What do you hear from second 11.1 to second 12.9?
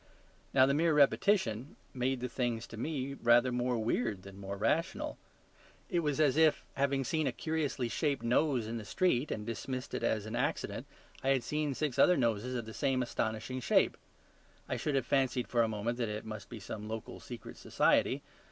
I had then seen six other noses of the